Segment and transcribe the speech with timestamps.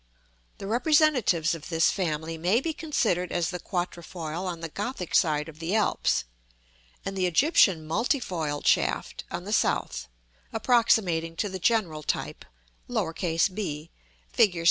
[0.57, 5.47] The representatives of this family may be considered as the quatrefoil on the Gothic side
[5.47, 6.23] of the Alps;
[7.05, 10.07] and the Egyptian multifoiled shaft on the south,
[10.51, 12.45] approximating to the general type,
[12.91, 13.91] b,
[14.33, 14.59] Fig.